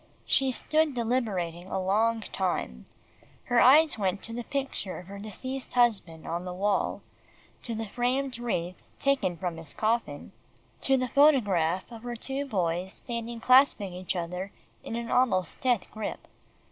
She 0.25 0.51
stood 0.51 0.95
deliberating 0.95 1.67
a 1.67 1.79
long 1.79 2.21
time. 2.21 2.85
Her 3.43 3.61
eyes 3.61 3.99
went 3.99 4.23
to 4.23 4.33
the 4.33 4.43
picture 4.43 4.97
of 4.97 5.05
her 5.05 5.19
deceased 5.19 5.73
husband 5.73 6.25
on 6.25 6.43
the 6.43 6.55
wall, 6.55 7.03
to 7.61 7.75
the 7.75 7.85
framed 7.85 8.39
wreath 8.39 8.81
taken 8.97 9.37
from 9.37 9.57
his 9.57 9.75
coffin, 9.75 10.31
to 10.81 10.97
the 10.97 11.07
photograph 11.07 11.83
of 11.91 12.01
her 12.01 12.15
two 12.15 12.47
boys 12.47 12.93
standing 12.93 13.39
clasping 13.41 13.93
each 13.93 14.15
other 14.15 14.51
in 14.83 14.95
an 14.95 15.11
almost 15.11 15.61
death 15.61 15.85
grip. 15.91 16.27